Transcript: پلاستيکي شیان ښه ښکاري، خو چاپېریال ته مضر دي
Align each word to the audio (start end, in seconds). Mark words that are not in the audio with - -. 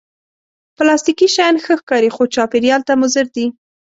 پلاستيکي 0.77 1.27
شیان 1.35 1.55
ښه 1.63 1.73
ښکاري، 1.79 2.09
خو 2.15 2.23
چاپېریال 2.35 2.81
ته 2.87 2.93
مضر 3.01 3.25
دي 3.35 3.45